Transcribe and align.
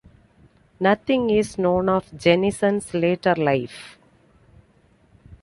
Nothing 0.79 1.29
is 1.29 1.59
known 1.59 1.87
of 1.87 2.17
Jennison's 2.17 2.91
later 2.95 3.35
life. 3.35 3.99